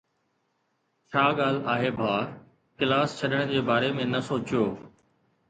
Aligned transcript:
ڇا 1.11 1.23
ڳالهه 1.37 1.67
آهي 1.73 1.89
ڀاءُ؟ 1.99 2.19
ڪلاس 2.79 3.09
ڇڏڻ 3.19 3.41
جي 3.53 3.59
باري 3.69 3.89
۾ 4.01 4.05
نه 4.15 4.21
سوچيو. 4.29 4.63